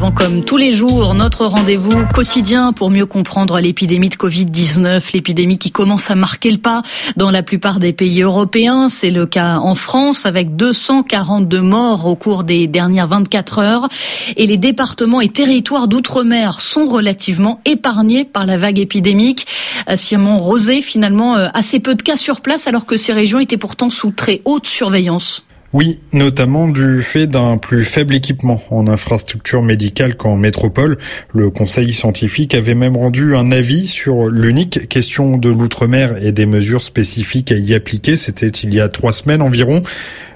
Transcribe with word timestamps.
avant, 0.00 0.12
comme 0.12 0.44
tous 0.46 0.56
les 0.56 0.72
jours, 0.72 1.14
notre 1.14 1.44
rendez-vous 1.44 2.06
quotidien 2.14 2.72
pour 2.72 2.88
mieux 2.88 3.04
comprendre 3.04 3.60
l'épidémie 3.60 4.08
de 4.08 4.14
Covid-19, 4.14 5.12
l'épidémie 5.12 5.58
qui 5.58 5.70
commence 5.72 6.10
à 6.10 6.14
marquer 6.14 6.50
le 6.50 6.56
pas 6.56 6.80
dans 7.18 7.30
la 7.30 7.42
plupart 7.42 7.80
des 7.80 7.92
pays 7.92 8.22
européens. 8.22 8.88
C'est 8.88 9.10
le 9.10 9.26
cas 9.26 9.58
en 9.58 9.74
France 9.74 10.24
avec 10.24 10.56
242 10.56 11.60
morts 11.60 12.06
au 12.06 12.14
cours 12.14 12.44
des 12.44 12.66
dernières 12.66 13.08
24 13.08 13.58
heures. 13.58 13.88
Et 14.38 14.46
les 14.46 14.56
départements 14.56 15.20
et 15.20 15.28
territoires 15.28 15.86
d'outre-mer 15.86 16.62
sont 16.62 16.86
relativement 16.86 17.60
épargnés 17.66 18.24
par 18.24 18.46
la 18.46 18.56
vague 18.56 18.78
épidémique. 18.78 19.46
Simon 19.96 20.38
Rosé, 20.38 20.80
finalement, 20.80 21.36
euh, 21.36 21.48
assez 21.52 21.78
peu 21.78 21.94
de 21.94 22.00
cas 22.00 22.16
sur 22.16 22.40
place 22.40 22.66
alors 22.66 22.86
que 22.86 22.96
ces 22.96 23.12
régions 23.12 23.38
étaient 23.38 23.58
pourtant 23.58 23.90
sous 23.90 24.12
très 24.12 24.40
haute 24.46 24.66
surveillance. 24.66 25.44
Oui, 25.72 26.00
notamment 26.12 26.66
du 26.66 27.00
fait 27.00 27.28
d'un 27.28 27.56
plus 27.56 27.84
faible 27.84 28.16
équipement 28.16 28.60
en 28.70 28.88
infrastructure 28.88 29.62
médicale 29.62 30.16
qu'en 30.16 30.36
métropole. 30.36 30.98
Le 31.32 31.48
Conseil 31.50 31.92
scientifique 31.92 32.56
avait 32.56 32.74
même 32.74 32.96
rendu 32.96 33.36
un 33.36 33.52
avis 33.52 33.86
sur 33.86 34.26
l'unique 34.26 34.88
question 34.88 35.36
de 35.36 35.48
l'outre-mer 35.48 36.24
et 36.24 36.32
des 36.32 36.44
mesures 36.44 36.82
spécifiques 36.82 37.52
à 37.52 37.54
y 37.54 37.72
appliquer. 37.72 38.16
C'était 38.16 38.48
il 38.48 38.74
y 38.74 38.80
a 38.80 38.88
trois 38.88 39.12
semaines 39.12 39.42
environ. 39.42 39.80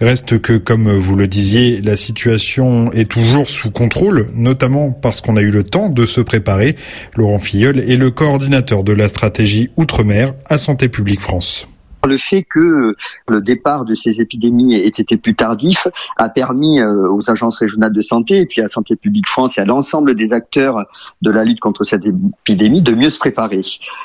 Reste 0.00 0.40
que, 0.40 0.54
comme 0.54 0.90
vous 0.96 1.14
le 1.14 1.26
disiez, 1.26 1.82
la 1.82 1.96
situation 1.96 2.90
est 2.92 3.10
toujours 3.10 3.50
sous 3.50 3.70
contrôle, 3.70 4.30
notamment 4.34 4.92
parce 4.92 5.20
qu'on 5.20 5.36
a 5.36 5.42
eu 5.42 5.50
le 5.50 5.62
temps 5.64 5.90
de 5.90 6.06
se 6.06 6.22
préparer. 6.22 6.74
Laurent 7.16 7.38
Filleul 7.38 7.80
est 7.80 7.96
le 7.96 8.10
coordinateur 8.10 8.82
de 8.82 8.92
la 8.92 9.08
stratégie 9.08 9.68
Outre-mer 9.76 10.32
à 10.46 10.56
Santé 10.56 10.88
publique 10.88 11.20
France. 11.20 11.66
Le 12.08 12.16
fait 12.16 12.42
que 12.42 12.96
le 13.28 13.40
départ 13.42 13.84
de 13.84 13.94
ces 13.94 14.22
épidémies 14.22 14.74
ait 14.76 14.86
été 14.86 15.18
plus 15.18 15.34
tardif 15.34 15.88
a 16.16 16.30
permis 16.30 16.80
euh, 16.80 17.10
aux 17.10 17.30
agences 17.30 17.58
régionales 17.58 17.92
de 17.92 18.00
santé 18.00 18.38
et 18.38 18.46
puis 18.46 18.62
à 18.62 18.68
Santé 18.68 18.96
publique 18.96 19.28
France 19.28 19.58
et 19.58 19.60
à 19.60 19.66
l'ensemble 19.66 20.14
des 20.14 20.32
acteurs 20.32 20.86
de 21.20 21.30
la 21.30 21.44
lutte 21.44 21.60
contre 21.60 21.84
cette 21.84 22.04
épidémie 22.06 22.80
de 22.80 22.94
mieux 22.94 23.10
se 23.10 23.18
préparer. 23.18 23.60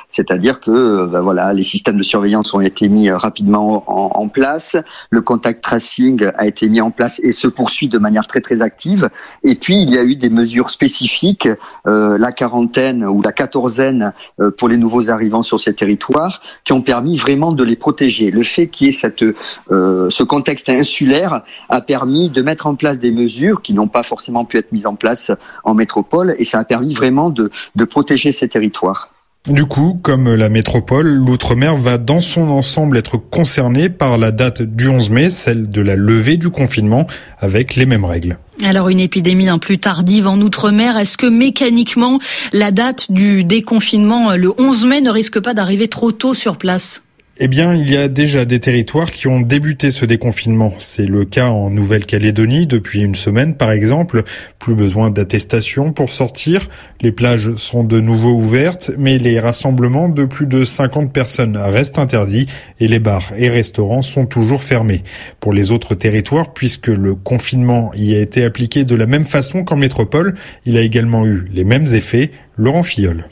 C'est-à-dire 0.10 0.60
que 0.60 0.72
euh, 0.72 1.06
ben 1.08 1.22
voilà, 1.22 1.54
les 1.54 1.64
systèmes 1.64 1.98
de 1.98 2.04
surveillance 2.04 2.54
ont 2.54 2.60
été 2.60 2.90
mis 2.90 3.10
euh, 3.10 3.16
rapidement 3.16 3.84
en, 3.88 4.28
place, 4.28 4.76
le 5.10 5.22
contact 5.22 5.64
tracing 5.64 6.30
a 6.36 6.46
été 6.46 6.68
mis 6.68 6.82
en 6.82 6.92
place 6.92 7.22
et 7.24 7.32
se 7.32 7.48
poursuit 7.48 7.88
de 7.88 8.00
manière 8.00 8.28
très 8.28 8.42
très 8.42 8.62
active. 8.62 9.10
Et 9.44 9.56
puis 9.56 9.82
il 9.82 9.94
y 9.94 9.98
a 9.98 10.04
eu 10.04 10.16
des 10.16 10.30
mesures 10.30 10.70
spécifiques, 10.70 11.48
la 11.86 12.32
quarantaine 12.32 13.06
ou 13.06 13.22
la 13.22 13.32
quatorzaine 13.32 14.14
pour 14.58 14.70
les 14.70 14.78
nouveaux 14.78 15.10
arrivants 15.10 15.44
sur 15.44 15.60
ces 15.60 15.74
territoires, 15.74 16.42
qui 16.64 16.74
ont 16.74 16.82
permis 16.82 17.18
vraiment 17.18 17.52
de 17.52 17.64
les 17.64 17.76
protéger. 17.76 17.93
Le 18.02 18.44
fait 18.44 18.68
qu'il 18.68 18.88
y 18.88 18.90
ait 18.90 18.94
cette, 18.94 19.24
euh, 19.72 20.10
ce 20.10 20.24
contexte 20.24 20.70
insulaire 20.70 21.44
a 21.70 21.82
permis 21.82 22.30
de 22.30 22.42
mettre 22.42 22.68
en 22.68 22.76
place 22.76 23.00
des 23.00 23.12
mesures 23.12 23.62
qui 23.62 23.74
n'ont 23.74 23.88
pas 23.88 24.04
forcément 24.04 24.46
pu 24.46 24.58
être 24.58 24.72
mises 24.72 24.86
en 24.86 24.96
place 24.96 25.32
en 25.64 25.74
métropole 25.74 26.36
et 26.38 26.46
ça 26.46 26.60
a 26.60 26.64
permis 26.64 26.94
vraiment 26.94 27.30
de, 27.30 27.52
de 27.76 27.84
protéger 27.86 28.32
ces 28.32 28.50
territoires. 28.50 29.10
Du 29.50 29.66
coup, 29.66 30.00
comme 30.02 30.34
la 30.36 30.48
métropole, 30.48 31.06
l'outre-mer 31.06 31.76
va 31.76 31.98
dans 31.98 32.22
son 32.22 32.48
ensemble 32.48 32.98
être 32.98 33.18
concerné 33.18 33.90
par 33.90 34.18
la 34.18 34.32
date 34.32 34.62
du 34.62 34.88
11 34.88 35.10
mai, 35.10 35.30
celle 35.30 35.70
de 35.70 35.82
la 35.82 35.98
levée 35.98 36.38
du 36.38 36.50
confinement, 36.50 37.08
avec 37.40 37.76
les 37.76 37.86
mêmes 37.86 38.06
règles. 38.06 38.38
Alors 38.64 38.88
une 38.88 39.02
épidémie 39.02 39.50
un 39.50 39.58
plus 39.58 39.80
tardive 39.80 40.28
en 40.28 40.40
outre-mer, 40.40 40.98
est-ce 40.98 41.18
que 41.18 41.26
mécaniquement 41.26 42.20
la 42.54 42.72
date 42.72 43.12
du 43.12 43.44
déconfinement 43.44 44.34
le 44.38 44.54
11 44.58 44.86
mai 44.86 45.02
ne 45.02 45.10
risque 45.10 45.42
pas 45.42 45.54
d'arriver 45.54 45.90
trop 45.90 46.14
tôt 46.14 46.34
sur 46.34 46.56
place? 46.56 47.04
Eh 47.40 47.48
bien, 47.48 47.74
il 47.74 47.90
y 47.90 47.98
a 47.98 48.10
déjà 48.10 48.46
des 48.46 48.60
territoires 48.60 49.10
qui 49.10 49.28
ont 49.28 49.42
débuté 49.42 49.90
ce 49.90 50.06
déconfinement. 50.06 50.72
C'est 50.78 51.08
le 51.08 51.26
cas 51.26 51.48
en 51.48 51.72
Nouvelle-Calédonie 51.72 52.68
depuis 52.68 53.02
une 53.02 53.16
semaine, 53.16 53.56
par 53.56 53.72
exemple. 53.72 54.22
Plus 54.60 54.76
besoin 54.76 55.10
d'attestation 55.10 55.94
pour 55.94 56.12
sortir. 56.12 56.68
Les 57.02 57.12
plages 57.12 57.56
sont 57.56 57.84
de 57.84 58.00
nouveau 58.00 58.34
ouvertes, 58.34 58.92
mais 59.00 59.18
les 59.18 59.40
rassemblements 59.40 60.10
de 60.10 60.26
plus 60.26 60.46
de 60.46 60.64
50 60.64 61.12
personnes 61.12 61.58
restent 61.58 61.98
interdits 61.98 62.46
et 62.80 62.88
les 62.88 63.00
bars 63.00 63.34
et 63.36 63.50
restaurants 63.50 64.04
sont 64.04 64.28
toujours 64.28 64.62
fermés. 64.62 65.04
Pour 65.40 65.54
les 65.54 65.72
autres 65.72 65.96
territoires, 65.96 66.54
puisque 66.54 66.88
le 66.88 67.16
confinement 67.16 67.92
y 67.96 68.14
a 68.14 68.20
été 68.20 68.46
appliqué 68.46 68.86
de 68.86 68.96
la 68.96 69.08
même 69.08 69.26
façon 69.26 69.64
qu'en 69.64 69.76
métropole, 69.76 70.36
il 70.68 70.78
a 70.78 70.82
également 70.82 71.26
eu 71.26 71.46
les 71.52 71.64
mêmes 71.64 71.88
effets. 71.96 72.30
Laurent 72.58 72.84
Filleul. 72.84 73.26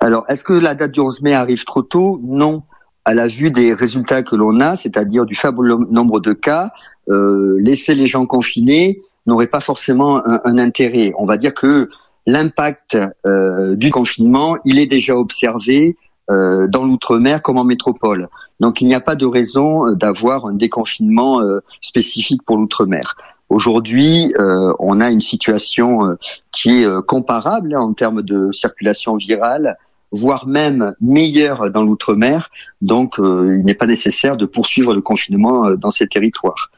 Alors, 0.00 0.24
est-ce 0.30 0.44
que 0.44 0.54
la 0.54 0.74
date 0.74 0.92
du 0.92 1.00
11 1.00 1.20
mai 1.20 1.34
arrive 1.34 1.64
trop 1.64 1.82
tôt? 1.82 2.22
Non 2.24 2.62
à 3.04 3.14
la 3.14 3.28
vue 3.28 3.50
des 3.50 3.74
résultats 3.74 4.22
que 4.22 4.34
l'on 4.34 4.60
a, 4.60 4.76
c'est-à-dire 4.76 5.26
du 5.26 5.34
faible 5.34 5.76
nombre 5.90 6.20
de 6.20 6.32
cas, 6.32 6.72
euh, 7.10 7.56
laisser 7.60 7.94
les 7.94 8.06
gens 8.06 8.26
confinés 8.26 9.02
n'aurait 9.26 9.46
pas 9.46 9.60
forcément 9.60 10.22
un, 10.26 10.58
intérêt. 10.58 11.12
On 11.18 11.24
va 11.24 11.36
dire 11.36 11.54
que 11.54 11.88
l'impact 12.26 12.98
euh, 13.26 13.74
du 13.74 13.90
confinement, 13.90 14.56
il 14.64 14.78
est 14.78 14.86
déjà 14.86 15.16
observé 15.16 15.96
euh, 16.30 16.66
dans 16.68 16.84
l'outre-mer 16.84 17.42
comme 17.42 17.58
en 17.58 17.64
métropole. 17.64 18.28
Donc 18.60 18.80
il 18.80 18.86
n'y 18.86 18.94
a 18.94 19.00
pas 19.00 19.16
de 19.16 19.26
raison 19.26 19.92
d'avoir 19.92 20.46
un 20.46 20.54
déconfinement 20.54 21.40
spécifique 21.80 22.42
pour 22.44 22.56
l'outre-mer. 22.56 23.16
Aujourd'hui, 23.48 24.32
on 24.78 25.00
a 25.00 25.10
une 25.10 25.20
situation 25.20 26.16
qui 26.52 26.82
est 26.82 27.02
comparable 27.06 27.74
hein, 27.74 27.80
en 27.80 27.92
termes 27.92 28.22
de 28.22 28.52
circulation 28.52 29.16
virale 29.16 29.76
voire 30.14 30.46
même 30.46 30.94
meilleur 31.00 31.70
dans 31.70 31.82
l'outre-mer. 31.82 32.50
Donc, 32.82 33.18
euh, 33.18 33.56
il 33.58 33.64
n'est 33.64 33.74
pas 33.74 33.86
nécessaire 33.86 34.36
de 34.36 34.46
poursuivre 34.46 34.94
le 34.94 35.00
confinement 35.00 35.66
euh, 35.66 35.76
dans 35.76 35.90
ces 35.90 36.06
territoires. 36.06 36.70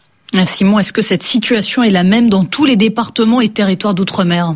Simon, 0.44 0.78
est-ce 0.78 0.92
que 0.92 1.02
cette 1.02 1.22
situation 1.22 1.82
est 1.82 1.91
la 1.91 2.04
même 2.04 2.28
dans 2.28 2.44
tous 2.44 2.64
les 2.64 2.76
départements 2.76 3.41
et 3.41 3.48
territoires 3.48 3.94
d'outre-mer? 3.94 4.54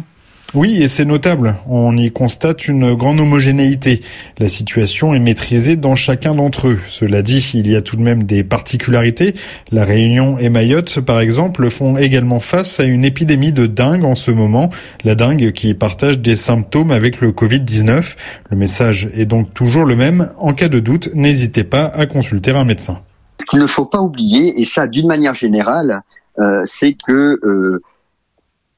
Oui, 0.53 0.83
et 0.83 0.89
c'est 0.89 1.05
notable. 1.05 1.55
On 1.69 1.97
y 1.97 2.11
constate 2.11 2.67
une 2.67 2.95
grande 2.95 3.21
homogénéité. 3.21 4.01
La 4.39 4.49
situation 4.49 5.15
est 5.15 5.21
maîtrisée 5.21 5.77
dans 5.77 5.95
chacun 5.95 6.35
d'entre 6.35 6.69
eux. 6.69 6.79
Cela 6.89 7.23
dit, 7.23 7.53
il 7.55 7.71
y 7.71 7.77
a 7.77 7.83
tout 7.83 7.97
de 7.97 8.03
même 8.03 8.25
des 8.25 8.43
particularités. 8.43 9.35
La 9.71 9.85
Réunion 9.85 10.39
et 10.39 10.49
Mayotte, 10.49 11.01
par 11.01 11.21
exemple, 11.21 11.71
font 11.71 11.97
également 11.97 12.41
face 12.41 12.81
à 12.81 12.85
une 12.85 13.05
épidémie 13.05 13.53
de 13.53 13.67
dingue 13.67 14.05
en 14.05 14.17
ce 14.17 14.33
moment. 14.33 14.71
La 15.05 15.15
dingue 15.15 15.53
qui 15.53 15.73
partage 15.75 16.19
des 16.19 16.35
symptômes 16.35 16.91
avec 16.91 17.21
le 17.21 17.31
Covid-19. 17.31 18.17
Le 18.51 18.57
message 18.57 19.09
est 19.15 19.27
donc 19.27 19.55
toujours 19.55 19.85
le 19.85 19.95
même. 19.95 20.31
En 20.37 20.53
cas 20.53 20.69
de 20.69 20.81
doute, 20.81 21.11
n'hésitez 21.15 21.63
pas 21.63 21.85
à 21.87 22.07
consulter 22.07 22.51
un 22.51 22.65
médecin. 22.65 23.03
Ce 23.41 23.47
qu'il 23.47 23.61
ne 23.61 23.67
faut 23.67 23.87
pas 23.87 24.01
oublier, 24.01 24.61
et 24.61 24.65
ça 24.65 24.89
d'une 24.89 25.07
manière 25.07 25.35
générale, 25.35 26.03
euh, 26.41 26.63
c'est 26.67 26.95
que 26.95 27.39
euh, 27.45 27.83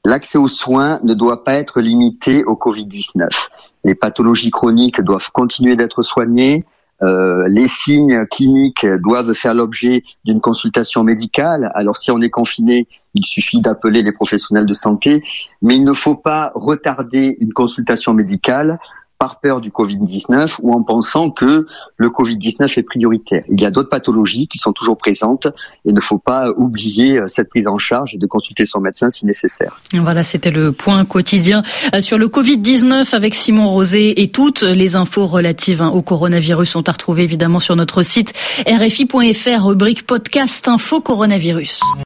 L'accès 0.04 0.36
aux 0.36 0.48
soins 0.48 0.98
ne 1.04 1.14
doit 1.14 1.44
pas 1.44 1.54
être 1.54 1.80
limité 1.80 2.44
au 2.44 2.54
Covid-19. 2.54 3.28
Les 3.84 3.94
pathologies 3.94 4.50
chroniques 4.50 5.00
doivent 5.00 5.30
continuer 5.30 5.76
d'être 5.76 6.02
soignées. 6.02 6.64
Euh, 7.02 7.46
les 7.48 7.68
signes 7.68 8.26
cliniques 8.26 8.86
doivent 8.86 9.32
faire 9.32 9.54
l'objet 9.54 10.02
d'une 10.24 10.40
consultation 10.40 11.04
médicale. 11.04 11.70
Alors 11.74 11.96
si 11.96 12.10
on 12.10 12.20
est 12.20 12.30
confiné, 12.30 12.88
il 13.14 13.24
suffit 13.24 13.60
d'appeler 13.60 14.02
les 14.02 14.12
professionnels 14.12 14.66
de 14.66 14.74
santé, 14.74 15.22
mais 15.62 15.76
il 15.76 15.84
ne 15.84 15.92
faut 15.92 16.16
pas 16.16 16.52
retarder 16.54 17.36
une 17.40 17.52
consultation 17.52 18.12
médicale 18.12 18.78
par 19.22 19.38
peur 19.38 19.60
du 19.60 19.70
Covid-19 19.70 20.56
ou 20.62 20.72
en 20.74 20.82
pensant 20.82 21.30
que 21.30 21.68
le 21.96 22.08
Covid-19 22.08 22.76
est 22.76 22.82
prioritaire. 22.82 23.44
Il 23.48 23.60
y 23.60 23.64
a 23.64 23.70
d'autres 23.70 23.88
pathologies 23.88 24.48
qui 24.48 24.58
sont 24.58 24.72
toujours 24.72 24.96
présentes 24.96 25.46
et 25.46 25.90
il 25.90 25.94
ne 25.94 26.00
faut 26.00 26.18
pas 26.18 26.50
oublier 26.56 27.20
euh, 27.20 27.28
cette 27.28 27.48
prise 27.48 27.68
en 27.68 27.78
charge 27.78 28.16
et 28.16 28.18
de 28.18 28.26
consulter 28.26 28.66
son 28.66 28.80
médecin 28.80 29.10
si 29.10 29.24
nécessaire. 29.24 29.80
Voilà, 29.94 30.24
c'était 30.24 30.50
le 30.50 30.72
point 30.72 31.04
quotidien 31.04 31.62
euh, 31.94 32.00
sur 32.00 32.18
le 32.18 32.26
Covid-19 32.26 33.14
avec 33.14 33.36
Simon 33.36 33.68
Rosé 33.68 34.20
et 34.20 34.32
toutes 34.32 34.62
les 34.62 34.96
infos 34.96 35.28
relatives 35.28 35.82
hein, 35.82 35.90
au 35.90 36.02
coronavirus 36.02 36.70
sont 36.70 36.88
à 36.88 36.90
retrouver 36.90 37.22
évidemment 37.22 37.60
sur 37.60 37.76
notre 37.76 38.02
site 38.02 38.32
rfi.fr, 38.66 39.64
rubrique 39.64 40.04
podcast 40.04 40.66
info 40.66 41.00
coronavirus. 41.00 41.78